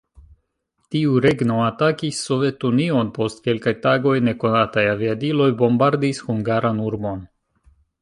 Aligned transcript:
Tiu 0.95 1.17
regno 1.25 1.57
atakis 1.65 2.21
Sovetunion, 2.31 3.13
post 3.19 3.45
kelkaj 3.49 3.75
tagoj 3.85 4.17
nekonataj 4.31 4.89
aviadiloj 4.97 5.51
bombardis 5.63 6.27
hungaran 6.31 6.85
urbon. 6.91 7.27